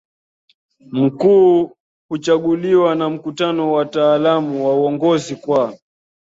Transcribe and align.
mkuu 0.91 1.77
huchaguliwa 2.09 2.95
na 2.95 3.09
Mkutano 3.09 3.71
wa 3.71 3.77
Wataalamu 3.77 4.65
wa 4.67 4.75
Uongozi 4.75 5.35
kwa 5.35 5.77